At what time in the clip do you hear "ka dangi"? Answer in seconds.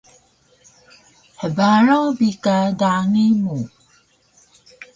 2.43-3.25